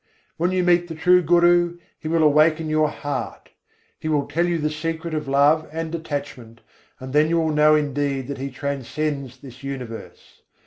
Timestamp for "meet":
0.63-0.87